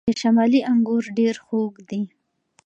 د 0.07 0.11
شمالی 0.21 0.59
انګور 0.71 1.03
ډیر 1.17 1.35
خوږ 1.45 1.73
دي. 1.89 2.01